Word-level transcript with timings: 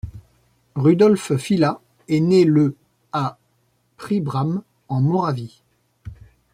Rudolf 0.73 1.37
Fila 1.37 1.79
est 2.07 2.21
né 2.21 2.43
le 2.43 2.75
à 3.13 3.37
Príbram 3.97 4.63
en 4.89 4.99
Moravie. 4.99 5.61